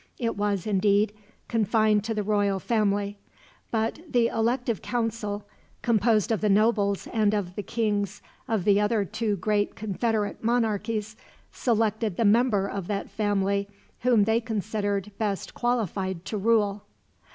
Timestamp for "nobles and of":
6.49-7.53